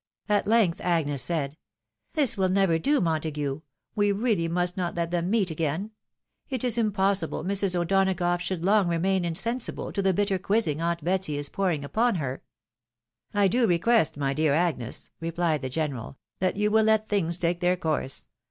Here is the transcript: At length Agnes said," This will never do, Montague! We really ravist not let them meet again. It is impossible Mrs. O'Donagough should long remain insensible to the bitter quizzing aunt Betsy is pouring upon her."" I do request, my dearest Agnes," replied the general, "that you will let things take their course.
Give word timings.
At 0.27 0.47
length 0.47 0.81
Agnes 0.81 1.21
said," 1.21 1.57
This 2.15 2.35
will 2.35 2.49
never 2.49 2.79
do, 2.79 2.99
Montague! 3.01 3.61
We 3.95 4.11
really 4.11 4.49
ravist 4.49 4.75
not 4.75 4.95
let 4.95 5.11
them 5.11 5.29
meet 5.29 5.51
again. 5.51 5.91
It 6.49 6.63
is 6.63 6.75
impossible 6.75 7.43
Mrs. 7.43 7.79
O'Donagough 7.79 8.39
should 8.39 8.65
long 8.65 8.87
remain 8.87 9.23
insensible 9.23 9.91
to 9.91 10.01
the 10.01 10.11
bitter 10.11 10.39
quizzing 10.39 10.81
aunt 10.81 11.03
Betsy 11.03 11.37
is 11.37 11.49
pouring 11.49 11.85
upon 11.85 12.15
her."" 12.15 12.41
I 13.35 13.47
do 13.47 13.67
request, 13.67 14.17
my 14.17 14.33
dearest 14.33 14.59
Agnes," 14.59 15.11
replied 15.19 15.61
the 15.61 15.69
general, 15.69 16.17
"that 16.39 16.57
you 16.57 16.71
will 16.71 16.85
let 16.85 17.07
things 17.07 17.37
take 17.37 17.59
their 17.59 17.77
course. 17.77 18.25